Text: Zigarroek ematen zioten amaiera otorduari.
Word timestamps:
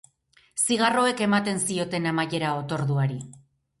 Zigarroek 0.61 1.21
ematen 1.27 1.61
zioten 1.67 2.09
amaiera 2.13 2.55
otorduari. 2.63 3.21